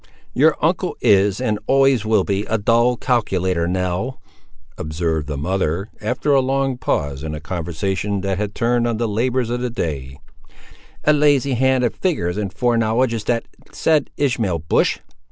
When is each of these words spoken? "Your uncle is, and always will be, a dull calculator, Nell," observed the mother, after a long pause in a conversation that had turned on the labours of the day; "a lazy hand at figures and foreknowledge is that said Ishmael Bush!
"Your 0.33 0.57
uncle 0.65 0.95
is, 0.99 1.39
and 1.39 1.59
always 1.67 2.03
will 2.05 2.23
be, 2.23 2.41
a 2.45 2.57
dull 2.57 2.97
calculator, 2.97 3.67
Nell," 3.67 4.19
observed 4.75 5.27
the 5.27 5.37
mother, 5.37 5.89
after 6.01 6.31
a 6.33 6.41
long 6.41 6.75
pause 6.79 7.21
in 7.21 7.35
a 7.35 7.39
conversation 7.39 8.21
that 8.21 8.39
had 8.39 8.55
turned 8.55 8.87
on 8.87 8.97
the 8.97 9.07
labours 9.07 9.51
of 9.51 9.61
the 9.61 9.69
day; 9.69 10.17
"a 11.03 11.13
lazy 11.13 11.53
hand 11.53 11.83
at 11.83 11.95
figures 11.95 12.35
and 12.37 12.51
foreknowledge 12.51 13.13
is 13.13 13.25
that 13.25 13.45
said 13.71 14.09
Ishmael 14.17 14.57
Bush! 14.57 14.97